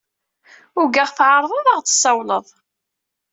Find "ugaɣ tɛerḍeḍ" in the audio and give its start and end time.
0.81-1.65